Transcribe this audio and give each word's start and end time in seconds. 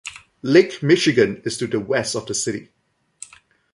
Lake 0.41 0.81
Michigan 0.81 1.43
is 1.45 1.59
to 1.59 1.67
the 1.67 1.79
west 1.79 2.15
of 2.15 2.25
the 2.25 2.33
city. 2.33 2.71